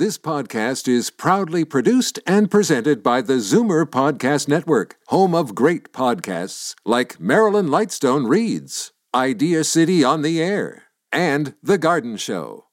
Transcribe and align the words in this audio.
This 0.00 0.16
podcast 0.16 0.88
is 0.88 1.10
proudly 1.10 1.62
produced 1.62 2.20
and 2.26 2.50
presented 2.50 3.02
by 3.02 3.20
the 3.20 3.34
Zoomer 3.34 3.84
Podcast 3.84 4.48
Network, 4.48 4.96
home 5.08 5.34
of 5.34 5.54
great 5.54 5.92
podcasts 5.92 6.74
like 6.86 7.20
Marilyn 7.20 7.66
Lightstone 7.66 8.26
Reads, 8.26 8.92
Idea 9.14 9.62
City 9.62 10.02
on 10.02 10.22
the 10.22 10.42
Air, 10.42 10.84
and 11.12 11.52
The 11.62 11.76
Garden 11.76 12.16
Show. 12.16 12.64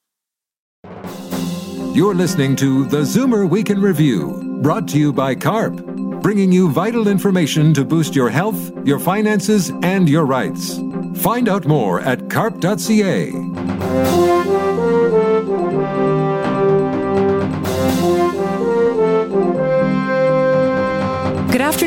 You're 1.93 2.15
listening 2.15 2.55
to 2.55 2.85
the 2.85 3.01
Zoomer 3.01 3.50
Week 3.50 3.70
in 3.71 3.82
Review, 3.82 4.62
brought 4.64 4.88
to 4.88 4.98
you 4.98 5.12
by 5.12 5.36
CARP, 5.36 6.21
bringing 6.21 6.50
you 6.50 6.71
vital 6.71 7.09
information 7.09 7.73
to 7.73 7.84
boost 7.84 8.16
your 8.16 8.30
health, 8.30 8.71
your 8.88 9.00
finances, 9.00 9.70
and 9.84 10.07
your 10.07 10.25
rights. 10.25 10.78
Find 11.21 11.50
out 11.50 11.68
more 11.68 12.00
at 12.00 12.30
carp.ca. 12.30 13.32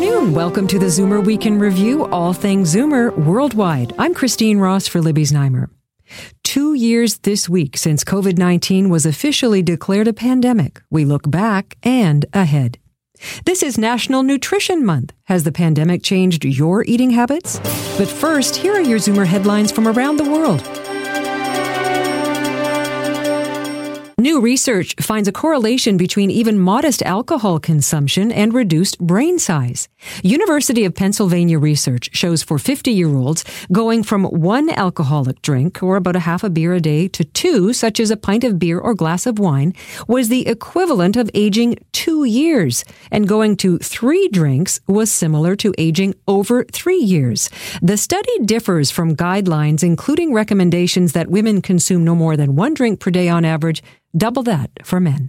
afternoon. 0.00 0.32
Welcome 0.32 0.66
to 0.68 0.78
the 0.78 0.86
Zoomer 0.86 1.22
Week 1.22 1.44
in 1.44 1.58
Review, 1.58 2.06
all 2.06 2.32
things 2.32 2.74
Zoomer 2.74 3.14
worldwide. 3.14 3.92
I'm 3.98 4.14
Christine 4.14 4.58
Ross 4.58 4.88
for 4.88 5.02
Libby's 5.02 5.30
Znaimer. 5.30 5.68
Two 6.42 6.72
years 6.72 7.18
this 7.18 7.50
week 7.50 7.76
since 7.76 8.02
COVID 8.02 8.38
19 8.38 8.88
was 8.88 9.04
officially 9.04 9.62
declared 9.62 10.08
a 10.08 10.14
pandemic. 10.14 10.80
We 10.90 11.04
look 11.04 11.30
back 11.30 11.76
and 11.82 12.24
ahead. 12.32 12.78
This 13.44 13.62
is 13.62 13.76
National 13.76 14.22
Nutrition 14.22 14.86
Month. 14.86 15.12
Has 15.24 15.44
the 15.44 15.52
pandemic 15.52 16.02
changed 16.02 16.46
your 16.46 16.82
eating 16.84 17.10
habits? 17.10 17.58
But 17.98 18.08
first, 18.08 18.56
here 18.56 18.72
are 18.72 18.80
your 18.80 18.98
Zoomer 18.98 19.26
headlines 19.26 19.70
from 19.70 19.86
around 19.86 20.16
the 20.16 20.30
world. 20.30 20.79
New 24.20 24.38
research 24.38 24.94
finds 25.00 25.26
a 25.28 25.32
correlation 25.32 25.96
between 25.96 26.30
even 26.30 26.58
modest 26.58 27.00
alcohol 27.04 27.58
consumption 27.58 28.30
and 28.30 28.52
reduced 28.52 28.98
brain 28.98 29.38
size. 29.38 29.88
University 30.22 30.84
of 30.84 30.94
Pennsylvania 30.94 31.58
research 31.58 32.10
shows 32.12 32.42
for 32.42 32.58
50 32.58 32.90
year 32.90 33.08
olds 33.08 33.46
going 33.72 34.02
from 34.02 34.24
one 34.24 34.68
alcoholic 34.68 35.40
drink, 35.40 35.82
or 35.82 35.96
about 35.96 36.16
a 36.16 36.26
half 36.28 36.44
a 36.44 36.50
beer 36.50 36.74
a 36.74 36.80
day, 36.80 37.08
to 37.08 37.24
two, 37.24 37.72
such 37.72 37.98
as 37.98 38.10
a 38.10 38.16
pint 38.16 38.44
of 38.44 38.58
beer 38.58 38.78
or 38.78 38.92
glass 38.92 39.24
of 39.24 39.38
wine, 39.38 39.72
was 40.06 40.28
the 40.28 40.46
equivalent 40.46 41.16
of 41.16 41.30
aging 41.32 41.76
two 41.92 42.24
years. 42.24 42.84
And 43.10 43.26
going 43.26 43.56
to 43.58 43.78
three 43.78 44.28
drinks 44.28 44.80
was 44.86 45.10
similar 45.10 45.56
to 45.56 45.72
aging 45.78 46.14
over 46.28 46.64
three 46.64 47.00
years. 47.00 47.48
The 47.80 47.96
study 47.96 48.38
differs 48.44 48.90
from 48.90 49.16
guidelines, 49.16 49.82
including 49.82 50.34
recommendations 50.34 51.14
that 51.14 51.30
women 51.30 51.62
consume 51.62 52.04
no 52.04 52.14
more 52.14 52.36
than 52.36 52.54
one 52.54 52.74
drink 52.74 53.00
per 53.00 53.10
day 53.10 53.30
on 53.30 53.46
average 53.46 53.82
double 54.16 54.42
that 54.44 54.70
for 54.84 55.00
men. 55.00 55.28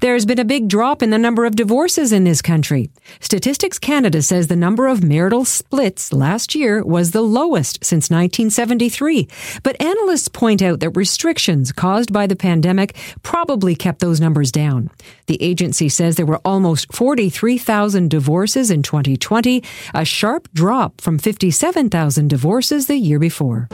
There's 0.00 0.26
been 0.26 0.38
a 0.38 0.44
big 0.44 0.68
drop 0.68 1.02
in 1.02 1.08
the 1.08 1.18
number 1.18 1.46
of 1.46 1.56
divorces 1.56 2.12
in 2.12 2.24
this 2.24 2.42
country. 2.42 2.90
Statistics 3.18 3.78
Canada 3.78 4.20
says 4.20 4.46
the 4.46 4.54
number 4.54 4.86
of 4.86 5.02
marital 5.02 5.46
splits 5.46 6.12
last 6.12 6.54
year 6.54 6.84
was 6.84 7.12
the 7.12 7.22
lowest 7.22 7.82
since 7.82 8.10
1973. 8.10 9.26
But 9.62 9.80
analysts 9.80 10.28
point 10.28 10.60
out 10.60 10.80
that 10.80 10.90
restrictions 10.90 11.72
caused 11.72 12.12
by 12.12 12.26
the 12.26 12.36
pandemic 12.36 12.94
probably 13.22 13.74
kept 13.74 14.00
those 14.00 14.20
numbers 14.20 14.52
down. 14.52 14.90
The 15.26 15.42
agency 15.42 15.88
says 15.88 16.16
there 16.16 16.26
were 16.26 16.42
almost 16.44 16.92
43,000 16.92 18.10
divorces 18.10 18.70
in 18.70 18.82
2020, 18.82 19.62
a 19.94 20.04
sharp 20.04 20.48
drop 20.52 21.00
from 21.00 21.18
57,000 21.18 22.28
divorces 22.28 22.86
the 22.86 22.96
year 22.96 23.18
before. 23.18 23.68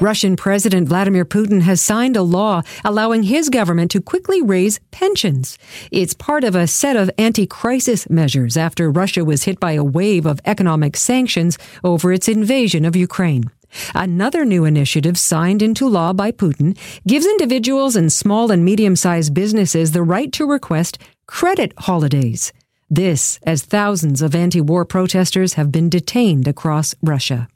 Russian 0.00 0.36
President 0.36 0.88
Vladimir 0.88 1.24
Putin 1.24 1.62
has 1.62 1.80
signed 1.80 2.16
a 2.16 2.22
law 2.22 2.62
allowing 2.84 3.24
his 3.24 3.48
government 3.48 3.90
to 3.90 4.00
quickly 4.00 4.40
raise 4.40 4.78
pensions. 4.92 5.58
It's 5.90 6.14
part 6.14 6.44
of 6.44 6.54
a 6.54 6.68
set 6.68 6.94
of 6.94 7.10
anti-crisis 7.18 8.08
measures 8.08 8.56
after 8.56 8.92
Russia 8.92 9.24
was 9.24 9.42
hit 9.42 9.58
by 9.58 9.72
a 9.72 9.82
wave 9.82 10.24
of 10.24 10.40
economic 10.44 10.96
sanctions 10.96 11.58
over 11.82 12.12
its 12.12 12.28
invasion 12.28 12.84
of 12.84 12.94
Ukraine. 12.94 13.50
Another 13.92 14.44
new 14.44 14.64
initiative 14.64 15.18
signed 15.18 15.62
into 15.62 15.88
law 15.88 16.12
by 16.12 16.30
Putin 16.30 16.78
gives 17.04 17.26
individuals 17.26 17.96
and 17.96 18.12
small 18.12 18.52
and 18.52 18.64
medium-sized 18.64 19.34
businesses 19.34 19.90
the 19.90 20.04
right 20.04 20.32
to 20.32 20.46
request 20.46 20.98
credit 21.26 21.72
holidays. 21.76 22.52
This 22.88 23.40
as 23.42 23.64
thousands 23.64 24.22
of 24.22 24.36
anti-war 24.36 24.84
protesters 24.84 25.54
have 25.54 25.72
been 25.72 25.90
detained 25.90 26.46
across 26.46 26.94
Russia. 27.02 27.48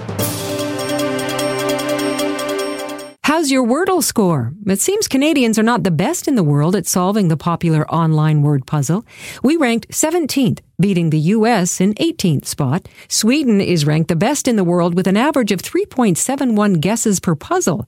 How's 3.24 3.52
your 3.52 3.64
Wordle 3.64 4.02
score? 4.02 4.52
It 4.66 4.80
seems 4.80 5.06
Canadians 5.06 5.56
are 5.56 5.62
not 5.62 5.84
the 5.84 5.92
best 5.92 6.26
in 6.26 6.34
the 6.34 6.42
world 6.42 6.74
at 6.74 6.88
solving 6.88 7.28
the 7.28 7.36
popular 7.36 7.88
online 7.88 8.42
word 8.42 8.66
puzzle. 8.66 9.06
We 9.44 9.56
ranked 9.56 9.90
17th, 9.90 10.58
beating 10.80 11.10
the 11.10 11.20
US 11.20 11.80
in 11.80 11.94
18th 11.94 12.46
spot. 12.46 12.88
Sweden 13.06 13.60
is 13.60 13.86
ranked 13.86 14.08
the 14.08 14.16
best 14.16 14.48
in 14.48 14.56
the 14.56 14.64
world 14.64 14.96
with 14.96 15.06
an 15.06 15.16
average 15.16 15.52
of 15.52 15.62
3.71 15.62 16.80
guesses 16.80 17.20
per 17.20 17.36
puzzle. 17.36 17.86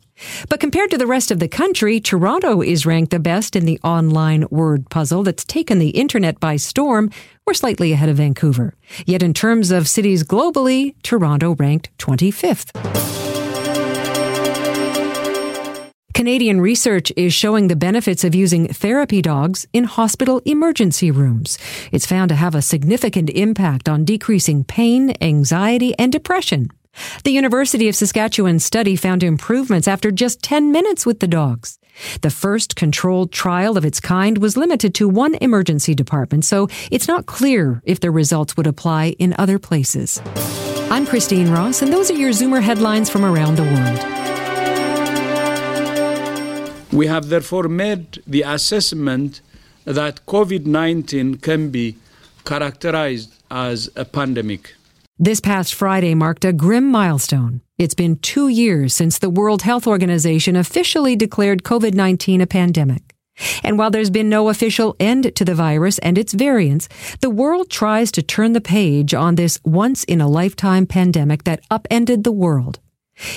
But 0.49 0.61
compared 0.61 0.93
to 0.93 0.99
the 0.99 1.07
rest 1.07 1.33
of 1.33 1.41
the 1.41 1.49
country, 1.49 1.99
Toronto 1.99 2.63
is 2.63 2.87
ranked 2.87 3.11
the 3.11 3.19
best 3.19 3.57
in 3.57 3.65
the 3.65 3.81
online 3.83 4.47
word 4.53 4.89
puzzle 4.89 5.25
that's 5.25 5.45
taken 5.45 5.81
the 5.81 5.91
internet 5.91 6.39
by 6.39 6.55
storm. 6.55 7.11
We're 7.45 7.55
slightly 7.55 7.91
ahead 7.91 8.09
of 8.09 8.19
Vancouver. 8.19 8.75
Yet 9.05 9.25
in 9.25 9.35
terms 9.35 9.73
of 9.73 9.89
cities 9.89 10.23
globally, 10.23 10.95
Toronto 11.03 11.57
ranked 11.57 11.91
25th. 11.99 13.24
Canadian 16.15 16.61
research 16.61 17.13
is 17.17 17.35
showing 17.35 17.67
the 17.67 17.75
benefits 17.75 18.23
of 18.23 18.37
using 18.37 18.69
therapy 18.69 19.21
dogs 19.21 19.67
in 19.73 19.83
hospital 19.83 20.41
emergency 20.45 21.11
rooms. 21.11 21.59
It's 21.91 22.07
found 22.07 22.29
to 22.29 22.37
have 22.37 22.55
a 22.55 22.63
significant 22.63 23.31
impact 23.31 23.89
on 23.89 24.05
decreasing 24.05 24.63
pain, 24.63 25.15
anxiety, 25.21 25.93
and 25.99 26.13
depression. 26.13 26.71
The 27.25 27.33
University 27.33 27.89
of 27.89 27.97
Saskatchewan 27.97 28.61
study 28.61 28.95
found 28.95 29.25
improvements 29.25 29.89
after 29.89 30.13
just 30.13 30.41
10 30.41 30.71
minutes 30.71 31.05
with 31.05 31.19
the 31.19 31.27
dogs. 31.27 31.81
The 32.23 32.31
first 32.31 32.77
controlled 32.77 33.33
trial 33.33 33.77
of 33.77 33.85
its 33.85 33.99
kind 33.99 34.39
was 34.39 34.57
limited 34.57 34.95
to 34.95 35.09
one 35.09 35.35
emergency 35.41 35.97
department, 35.97 36.45
so 36.45 36.69
it's 36.93 37.09
not 37.09 37.27
clear 37.27 37.83
if 37.85 37.99
the 37.99 38.13
results 38.13 38.57
would 38.57 38.69
apply 38.69 39.17
in 39.19 39.35
other 39.37 39.59
places. 39.59 40.23
I'm 40.93 41.07
Christine 41.07 41.51
Ross, 41.51 41.83
and 41.83 41.93
those 41.93 42.09
are 42.09 42.15
your 42.15 42.31
Zoomer 42.31 42.63
headlines 42.63 43.11
from 43.11 43.25
around 43.25 43.57
the 43.57 43.65
world. 43.65 44.24
We 46.95 47.09
have 47.09 47.29
therefore 47.29 47.65
made 47.65 48.23
the 48.25 48.43
assessment 48.43 49.41
that 49.85 50.25
COVID 50.27 50.65
19 50.65 51.39
can 51.39 51.71
be 51.71 51.97
characterized 52.45 53.35
as 53.51 53.91
a 53.97 54.05
pandemic. 54.05 54.77
This 55.19 55.41
past 55.41 55.75
Friday 55.75 56.15
marked 56.15 56.45
a 56.45 56.53
grim 56.53 56.87
milestone. 56.87 57.63
It's 57.79 57.95
been 57.95 58.19
two 58.19 58.47
years 58.47 58.95
since 58.95 59.19
the 59.19 59.29
World 59.29 59.63
Health 59.63 59.89
Organization 59.89 60.55
officially 60.55 61.17
declared 61.17 61.65
COVID 61.65 61.95
19 61.95 62.41
a 62.41 62.47
pandemic. 62.47 63.03
And 63.65 63.77
while 63.77 63.91
there's 63.91 64.11
been 64.11 64.29
no 64.29 64.49
official 64.49 64.95
end 65.01 65.35
to 65.35 65.45
the 65.45 65.57
virus 65.57 65.99
and 65.99 66.17
its 66.17 66.33
variants, 66.33 66.89
the 67.21 67.29
world 67.31 67.71
tries 67.71 68.13
to 68.13 68.23
turn 68.23 68.53
the 68.53 68.61
page 68.61 69.13
on 69.15 69.35
this 69.35 69.59
once 69.65 70.05
in 70.05 70.21
a 70.21 70.29
lifetime 70.29 70.87
pandemic 70.87 71.43
that 71.43 71.65
upended 71.73 72.23
the 72.23 72.31
world. 72.31 72.79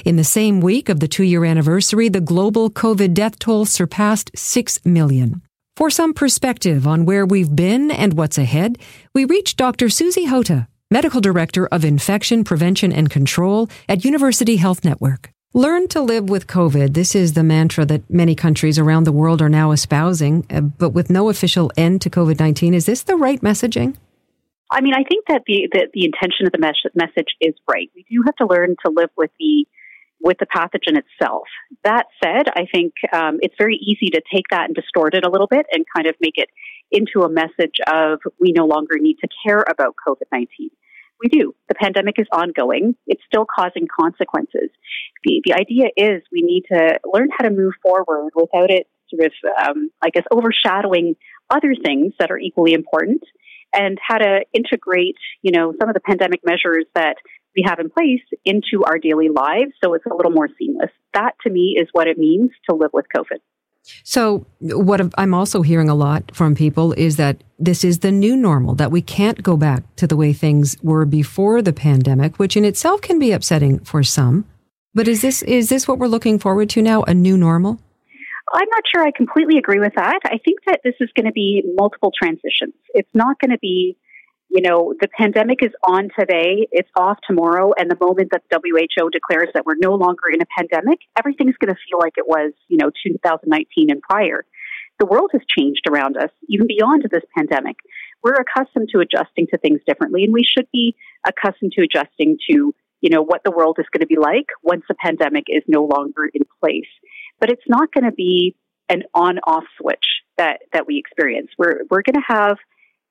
In 0.05 0.15
the 0.15 0.23
same 0.23 0.61
week 0.61 0.89
of 0.89 0.99
the 0.99 1.07
two 1.07 1.23
year 1.23 1.45
anniversary, 1.45 2.09
the 2.09 2.21
global 2.21 2.69
COVID 2.69 3.13
death 3.13 3.39
toll 3.39 3.65
surpassed 3.65 4.31
6 4.35 4.85
million. 4.85 5.41
For 5.75 5.89
some 5.89 6.13
perspective 6.13 6.87
on 6.87 7.05
where 7.05 7.25
we've 7.25 7.55
been 7.55 7.91
and 7.91 8.13
what's 8.13 8.37
ahead, 8.37 8.79
we 9.13 9.25
reached 9.25 9.57
Dr. 9.57 9.89
Susy 9.89 10.25
Hota, 10.25 10.67
Medical 10.89 11.21
Director 11.21 11.67
of 11.67 11.85
Infection 11.85 12.43
Prevention 12.43 12.91
and 12.91 13.09
Control 13.09 13.69
at 13.87 14.03
University 14.03 14.55
Health 14.55 14.83
Network. 14.83 15.29
Learn 15.53 15.87
to 15.89 16.01
live 16.01 16.29
with 16.29 16.47
COVID. 16.47 16.93
This 16.93 17.15
is 17.15 17.33
the 17.33 17.43
mantra 17.43 17.85
that 17.85 18.09
many 18.09 18.35
countries 18.35 18.77
around 18.77 19.03
the 19.03 19.11
world 19.11 19.41
are 19.41 19.49
now 19.49 19.71
espousing, 19.71 20.45
uh, 20.49 20.61
but 20.61 20.89
with 20.89 21.09
no 21.09 21.29
official 21.29 21.71
end 21.77 22.01
to 22.01 22.09
COVID 22.09 22.39
19. 22.39 22.73
Is 22.73 22.85
this 22.85 23.03
the 23.03 23.15
right 23.15 23.41
messaging? 23.41 23.95
I 24.69 24.81
mean, 24.81 24.93
I 24.93 25.03
think 25.03 25.25
that 25.27 25.43
the, 25.47 25.69
the, 25.71 25.87
the 25.93 26.05
intention 26.05 26.45
of 26.45 26.51
the 26.51 26.59
mes- 26.59 26.91
message 26.93 27.35
is 27.39 27.53
right. 27.69 27.89
We 27.95 28.05
do 28.09 28.23
have 28.25 28.35
to 28.37 28.47
learn 28.47 28.75
to 28.85 28.91
live 28.91 29.09
with 29.17 29.31
the 29.39 29.65
with 30.19 30.37
the 30.39 30.47
pathogen 30.47 30.97
itself. 30.97 31.43
That 31.83 32.05
said, 32.23 32.47
I 32.49 32.65
think 32.73 32.93
um, 33.13 33.37
it's 33.41 33.53
very 33.57 33.75
easy 33.75 34.09
to 34.11 34.21
take 34.33 34.45
that 34.49 34.65
and 34.65 34.75
distort 34.75 35.13
it 35.13 35.23
a 35.23 35.29
little 35.29 35.45
bit 35.45 35.67
and 35.71 35.85
kind 35.95 36.07
of 36.07 36.15
make 36.19 36.37
it 36.37 36.49
into 36.91 37.21
a 37.21 37.29
message 37.29 37.77
of 37.87 38.19
we 38.39 38.51
no 38.51 38.65
longer 38.65 38.95
need 38.97 39.17
to 39.21 39.27
care 39.45 39.63
about 39.69 39.93
COVID 40.07 40.25
19. 40.31 40.69
We 41.21 41.29
do. 41.29 41.55
The 41.67 41.75
pandemic 41.75 42.15
is 42.17 42.27
ongoing. 42.31 42.95
It's 43.07 43.21
still 43.27 43.45
causing 43.45 43.87
consequences. 43.99 44.69
The, 45.23 45.41
the 45.45 45.53
idea 45.53 45.89
is 45.95 46.23
we 46.31 46.41
need 46.41 46.63
to 46.71 46.99
learn 47.11 47.29
how 47.35 47.47
to 47.47 47.51
move 47.51 47.73
forward 47.81 48.31
without 48.35 48.69
it 48.69 48.87
sort 49.09 49.25
of, 49.25 49.67
um, 49.67 49.89
I 50.01 50.09
guess, 50.09 50.23
overshadowing 50.31 51.15
other 51.49 51.73
things 51.83 52.13
that 52.19 52.29
are 52.29 52.37
equally 52.37 52.73
important 52.73 53.23
and 53.73 53.97
how 54.05 54.17
to 54.17 54.45
integrate, 54.53 55.17
you 55.41 55.51
know, 55.51 55.73
some 55.79 55.89
of 55.89 55.93
the 55.93 55.99
pandemic 55.99 56.41
measures 56.45 56.85
that 56.95 57.17
we 57.55 57.63
have 57.65 57.79
in 57.79 57.89
place 57.89 58.21
into 58.45 58.83
our 58.85 58.99
daily 58.99 59.29
lives 59.29 59.71
so 59.83 59.93
it's 59.95 60.05
a 60.05 60.13
little 60.13 60.31
more 60.31 60.47
seamless. 60.59 60.91
That 61.13 61.35
to 61.43 61.49
me 61.49 61.75
is 61.79 61.87
what 61.91 62.07
it 62.07 62.17
means 62.17 62.51
to 62.69 62.75
live 62.75 62.91
with 62.93 63.05
COVID. 63.15 63.39
So, 64.03 64.45
what 64.59 65.01
I'm 65.17 65.33
also 65.33 65.61
hearing 65.61 65.89
a 65.89 65.95
lot 65.95 66.35
from 66.35 66.55
people 66.55 66.93
is 66.93 67.15
that 67.15 67.41
this 67.57 67.83
is 67.83 67.99
the 67.99 68.11
new 68.11 68.35
normal, 68.35 68.75
that 68.75 68.91
we 68.91 69.01
can't 69.01 69.41
go 69.41 69.55
back 69.55 69.83
to 69.95 70.07
the 70.07 70.17
way 70.17 70.33
things 70.33 70.75
were 70.83 71.05
before 71.05 71.61
the 71.61 71.73
pandemic, 71.73 72.37
which 72.37 72.57
in 72.57 72.65
itself 72.65 73.01
can 73.01 73.17
be 73.17 73.31
upsetting 73.31 73.79
for 73.79 74.03
some. 74.03 74.45
But 74.93 75.07
is 75.07 75.21
this, 75.21 75.41
is 75.43 75.69
this 75.69 75.87
what 75.87 75.99
we're 75.99 76.07
looking 76.07 76.37
forward 76.37 76.69
to 76.71 76.81
now, 76.81 77.03
a 77.03 77.13
new 77.13 77.37
normal? 77.37 77.79
I'm 78.53 78.67
not 78.69 78.83
sure 78.93 79.05
I 79.05 79.11
completely 79.11 79.57
agree 79.57 79.79
with 79.79 79.93
that. 79.95 80.19
I 80.25 80.37
think 80.43 80.59
that 80.67 80.79
this 80.83 80.95
is 80.99 81.09
going 81.15 81.25
to 81.25 81.33
be 81.33 81.63
multiple 81.75 82.11
transitions. 82.17 82.73
It's 82.93 83.09
not 83.13 83.39
going 83.39 83.51
to 83.51 83.59
be 83.59 83.97
you 84.49 84.61
know, 84.61 84.93
the 84.99 85.09
pandemic 85.09 85.59
is 85.61 85.71
on 85.83 86.09
today, 86.17 86.67
it's 86.71 86.89
off 86.95 87.17
tomorrow, 87.27 87.71
and 87.77 87.91
the 87.91 87.97
moment 87.99 88.31
that 88.31 88.43
WHO 88.51 89.09
declares 89.09 89.49
that 89.53 89.65
we're 89.65 89.75
no 89.77 89.95
longer 89.95 90.29
in 90.33 90.41
a 90.41 90.45
pandemic, 90.57 90.99
everything's 91.19 91.57
going 91.57 91.73
to 91.73 91.79
feel 91.89 91.99
like 91.99 92.13
it 92.15 92.25
was, 92.25 92.53
you 92.67 92.77
know, 92.77 92.89
2019 93.05 93.91
and 93.91 94.01
prior. 94.01 94.45
The 94.99 95.05
world 95.05 95.31
has 95.33 95.41
changed 95.57 95.83
around 95.89 96.17
us, 96.17 96.31
even 96.47 96.65
beyond 96.65 97.03
this 97.11 97.23
pandemic. 97.37 97.75
We're 98.23 98.35
accustomed 98.35 98.89
to 98.93 98.99
adjusting 98.99 99.47
to 99.51 99.57
things 99.57 99.81
differently, 99.85 100.23
and 100.23 100.33
we 100.33 100.43
should 100.43 100.67
be 100.71 100.95
accustomed 101.27 101.73
to 101.73 101.83
adjusting 101.83 102.37
to, 102.49 102.73
you 103.01 103.09
know, 103.09 103.21
what 103.21 103.43
the 103.43 103.51
world 103.51 103.77
is 103.79 103.85
going 103.91 104.01
to 104.01 104.07
be 104.07 104.17
like 104.17 104.47
once 104.63 104.83
the 104.87 104.95
pandemic 104.95 105.45
is 105.49 105.63
no 105.67 105.83
longer 105.83 106.29
in 106.33 106.43
place. 106.63 106.89
But 107.39 107.49
it's 107.51 107.67
not 107.67 107.91
going 107.93 108.05
to 108.05 108.11
be 108.11 108.55
an 108.89 109.03
on-off 109.13 109.63
switch 109.79 110.05
that 110.37 110.59
that 110.73 110.87
we 110.87 110.97
experience. 110.97 111.49
We're 111.57 111.81
we're 111.89 112.03
going 112.03 112.21
to 112.21 112.33
have 112.33 112.57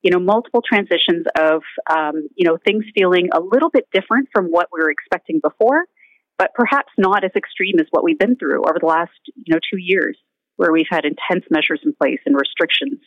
you 0.07 0.13
know, 0.13 0.21
multiple 0.21 0.63
transitions 0.63 1.27
of, 1.37 1.63
um, 1.91 2.29
you 2.37 2.47
know, 2.47 2.57
things 2.65 2.85
feeling 2.95 3.29
a 3.33 3.41
little 3.41 3.71
bit 3.71 3.89
different 3.93 4.29
from 4.33 4.47
what 4.47 4.69
we 4.73 4.81
were 4.81 4.89
expecting 4.89 5.41
before, 5.43 5.87
but 6.39 6.53
perhaps 6.55 6.93
not 6.97 7.25
as 7.25 7.33
extreme 7.37 7.81
as 7.81 7.87
what 7.91 8.05
we've 8.05 8.19
been 8.19 8.37
through 8.37 8.63
over 8.63 8.79
the 8.81 8.87
last, 8.87 9.11
you 9.35 9.53
know, 9.53 9.59
two 9.69 9.79
years, 9.79 10.17
where 10.57 10.71
we've 10.71 10.87
had 10.89 11.05
intense 11.05 11.45
measures 11.51 11.81
in 11.85 11.93
place 11.93 12.21
and 12.25 12.37
restrictions. 12.37 13.01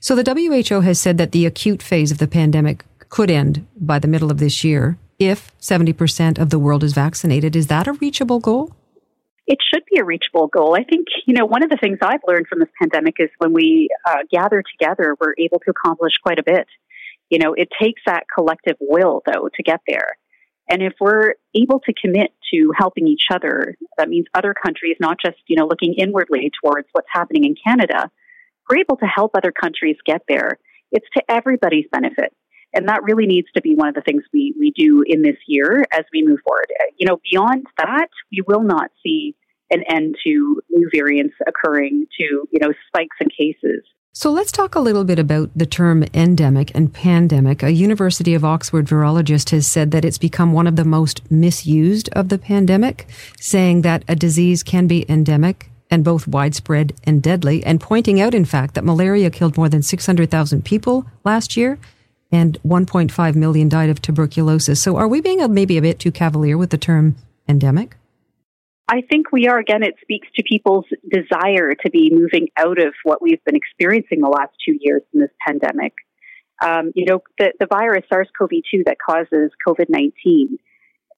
So 0.00 0.16
the 0.16 0.24
WHO 0.68 0.80
has 0.80 0.98
said 0.98 1.16
that 1.18 1.30
the 1.30 1.46
acute 1.46 1.80
phase 1.80 2.10
of 2.10 2.18
the 2.18 2.26
pandemic 2.26 2.84
could 3.08 3.30
end 3.30 3.64
by 3.76 4.00
the 4.00 4.08
middle 4.08 4.32
of 4.32 4.38
this 4.38 4.64
year 4.64 4.98
if 5.20 5.56
70% 5.60 6.40
of 6.40 6.50
the 6.50 6.58
world 6.58 6.82
is 6.82 6.92
vaccinated. 6.92 7.54
Is 7.54 7.68
that 7.68 7.86
a 7.86 7.92
reachable 7.92 8.40
goal? 8.40 8.74
It 9.46 9.58
should 9.72 9.82
be 9.90 9.98
a 10.00 10.04
reachable 10.04 10.46
goal. 10.46 10.76
I 10.76 10.84
think, 10.84 11.06
you 11.26 11.34
know, 11.34 11.46
one 11.46 11.62
of 11.62 11.70
the 11.70 11.78
things 11.80 11.98
I've 12.00 12.20
learned 12.26 12.46
from 12.48 12.60
this 12.60 12.68
pandemic 12.80 13.14
is 13.18 13.28
when 13.38 13.52
we 13.52 13.88
uh, 14.08 14.18
gather 14.30 14.62
together, 14.62 15.16
we're 15.20 15.34
able 15.38 15.58
to 15.60 15.70
accomplish 15.70 16.12
quite 16.22 16.38
a 16.38 16.44
bit. 16.44 16.66
You 17.30 17.38
know, 17.38 17.54
it 17.54 17.68
takes 17.80 18.02
that 18.06 18.24
collective 18.32 18.76
will, 18.80 19.22
though, 19.26 19.48
to 19.54 19.62
get 19.62 19.80
there. 19.88 20.18
And 20.68 20.82
if 20.82 20.94
we're 21.00 21.34
able 21.54 21.80
to 21.80 21.92
commit 21.92 22.32
to 22.54 22.72
helping 22.76 23.08
each 23.08 23.26
other, 23.32 23.74
that 23.98 24.08
means 24.08 24.26
other 24.34 24.54
countries, 24.54 24.96
not 25.00 25.16
just, 25.24 25.38
you 25.48 25.56
know, 25.56 25.66
looking 25.66 25.94
inwardly 25.98 26.50
towards 26.62 26.86
what's 26.92 27.08
happening 27.10 27.44
in 27.44 27.54
Canada, 27.66 28.10
we're 28.68 28.78
able 28.78 28.96
to 28.98 29.06
help 29.06 29.32
other 29.34 29.52
countries 29.52 29.96
get 30.06 30.22
there. 30.28 30.58
It's 30.92 31.06
to 31.16 31.22
everybody's 31.28 31.86
benefit. 31.90 32.32
And 32.74 32.88
that 32.88 33.02
really 33.02 33.26
needs 33.26 33.48
to 33.54 33.60
be 33.60 33.74
one 33.74 33.88
of 33.88 33.94
the 33.94 34.00
things 34.00 34.22
we, 34.32 34.54
we 34.58 34.70
do 34.70 35.02
in 35.06 35.22
this 35.22 35.36
year 35.46 35.84
as 35.92 36.04
we 36.12 36.26
move 36.26 36.40
forward. 36.46 36.66
Uh, 36.80 36.84
you 36.96 37.06
know, 37.06 37.20
beyond 37.30 37.66
that, 37.78 38.08
we 38.30 38.42
will 38.46 38.62
not 38.62 38.90
see 39.02 39.36
an 39.70 39.82
end 39.88 40.16
to 40.24 40.60
new 40.70 40.90
variants 40.94 41.34
occurring, 41.46 42.06
to, 42.18 42.48
you 42.50 42.58
know, 42.60 42.72
spikes 42.88 43.16
in 43.20 43.28
cases. 43.28 43.82
So 44.14 44.30
let's 44.30 44.52
talk 44.52 44.74
a 44.74 44.80
little 44.80 45.04
bit 45.04 45.18
about 45.18 45.50
the 45.56 45.64
term 45.64 46.04
endemic 46.12 46.70
and 46.74 46.92
pandemic. 46.92 47.62
A 47.62 47.72
University 47.72 48.34
of 48.34 48.44
Oxford 48.44 48.84
virologist 48.84 49.50
has 49.50 49.66
said 49.66 49.90
that 49.92 50.04
it's 50.04 50.18
become 50.18 50.52
one 50.52 50.66
of 50.66 50.76
the 50.76 50.84
most 50.84 51.30
misused 51.30 52.10
of 52.12 52.28
the 52.28 52.36
pandemic, 52.36 53.08
saying 53.40 53.80
that 53.82 54.04
a 54.08 54.14
disease 54.14 54.62
can 54.62 54.86
be 54.86 55.10
endemic 55.10 55.70
and 55.90 56.04
both 56.04 56.28
widespread 56.28 56.92
and 57.04 57.22
deadly, 57.22 57.64
and 57.64 57.80
pointing 57.80 58.20
out, 58.20 58.34
in 58.34 58.44
fact, 58.44 58.74
that 58.74 58.84
malaria 58.84 59.30
killed 59.30 59.56
more 59.56 59.68
than 59.68 59.82
600,000 59.82 60.62
people 60.62 61.06
last 61.24 61.56
year 61.56 61.78
and 62.32 62.58
1.5 62.62 63.34
million 63.36 63.68
died 63.68 63.90
of 63.90 64.00
tuberculosis. 64.00 64.82
So 64.82 64.96
are 64.96 65.06
we 65.06 65.20
being 65.20 65.38
maybe 65.52 65.76
a 65.76 65.82
bit 65.82 65.98
too 65.98 66.10
cavalier 66.10 66.56
with 66.56 66.70
the 66.70 66.78
term 66.78 67.14
endemic? 67.46 67.96
I 68.88 69.02
think 69.08 69.30
we 69.30 69.46
are. 69.46 69.58
Again, 69.58 69.82
it 69.82 69.94
speaks 70.02 70.28
to 70.36 70.42
people's 70.42 70.86
desire 71.08 71.74
to 71.74 71.90
be 71.90 72.10
moving 72.12 72.48
out 72.58 72.78
of 72.78 72.94
what 73.04 73.22
we've 73.22 73.42
been 73.44 73.56
experiencing 73.56 74.20
the 74.20 74.28
last 74.28 74.52
two 74.66 74.76
years 74.80 75.02
in 75.14 75.20
this 75.20 75.30
pandemic. 75.46 75.92
Um, 76.62 76.92
you 76.94 77.06
know, 77.06 77.22
the, 77.38 77.52
the 77.58 77.66
virus 77.66 78.04
SARS 78.12 78.28
CoV 78.38 78.50
2 78.50 78.82
that 78.86 78.96
causes 79.04 79.50
COVID 79.66 79.86
19 79.88 80.58